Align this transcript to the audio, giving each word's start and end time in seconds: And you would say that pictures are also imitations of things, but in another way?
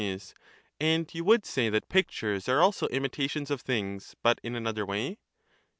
And 0.79 1.13
you 1.13 1.23
would 1.25 1.45
say 1.45 1.69
that 1.69 1.87
pictures 1.87 2.49
are 2.49 2.59
also 2.59 2.87
imitations 2.87 3.51
of 3.51 3.61
things, 3.61 4.15
but 4.23 4.39
in 4.41 4.55
another 4.55 4.83
way? 4.83 5.19